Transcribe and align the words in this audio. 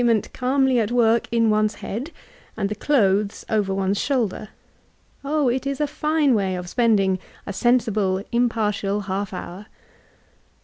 43 0.01 0.13
the 0.13 0.19
aigament 0.19 0.33
calmly 0.33 0.79
at 0.79 0.91
work 0.91 1.27
in 1.31 1.51
one's 1.51 1.75
head, 1.75 2.09
and 2.57 2.69
the 2.69 2.73
clothes 2.73 3.45
over 3.51 3.71
one's 3.71 3.99
shoulder. 3.99 4.49
Oh— 5.23 5.47
it 5.47 5.67
is 5.67 5.79
a 5.79 5.85
fine 5.85 6.33
way 6.33 6.55
of 6.55 6.67
spending 6.67 7.19
a 7.45 7.53
sensible, 7.53 8.23
impartial 8.31 9.01
half 9.01 9.31
hour. 9.31 9.67